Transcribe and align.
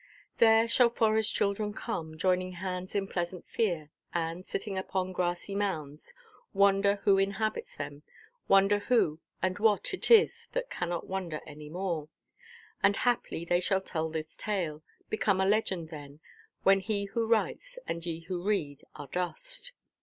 There 0.39 0.67
shall 0.67 0.89
forest–children 0.89 1.73
come, 1.75 2.17
joining 2.17 2.53
hands 2.53 2.95
in 2.95 3.07
pleasant 3.07 3.47
fear, 3.47 3.91
and, 4.11 4.43
sitting 4.43 4.75
upon 4.75 5.11
grassy 5.13 5.53
mounds, 5.53 6.15
wonder 6.55 6.95
who 7.03 7.19
inhabits 7.19 7.77
them, 7.77 8.01
wonder 8.47 8.79
who 8.79 9.19
and 9.43 9.59
what 9.59 9.93
it 9.93 10.09
is 10.09 10.47
that 10.53 10.71
cannot 10.71 11.05
wonder 11.05 11.39
any 11.45 11.69
more. 11.69 12.09
And 12.81 12.95
haply 12.95 13.45
they 13.45 13.59
shall 13.59 13.81
tell 13.81 14.09
this 14.09 14.35
tale—become 14.35 15.39
a 15.39 15.45
legend 15.45 15.89
then—when 15.89 16.79
he 16.79 17.05
who 17.05 17.27
writes, 17.27 17.77
and 17.85 18.03
ye 18.03 18.21
who 18.21 18.43
read, 18.43 18.81
are 18.95 19.05
dust. 19.05 19.71